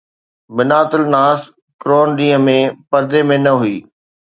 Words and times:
بنات 0.59 0.91
الناس 1.01 1.39
ڪرون 1.83 2.07
ڏينهن 2.19 2.51
۾ 2.51 2.59
پردي 2.91 3.21
۾ 3.37 3.43
نه 3.47 3.53
هئي 3.65 3.77